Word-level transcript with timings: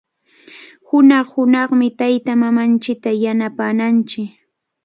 Hunaq-hunaqmi 0.87 1.87
taytamamanchikta 1.99 3.11
yanapananchik. 3.23 4.27